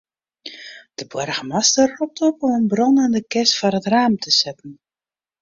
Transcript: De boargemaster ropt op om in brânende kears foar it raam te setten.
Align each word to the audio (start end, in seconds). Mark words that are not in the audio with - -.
De 0.95 1.05
boargemaster 1.07 1.87
ropt 1.97 2.21
op 2.29 2.35
om 2.43 2.51
in 2.59 2.67
brânende 2.71 3.21
kears 3.31 3.53
foar 3.59 3.77
it 3.79 3.87
raam 3.93 4.13
te 4.25 4.29
setten. 4.41 4.71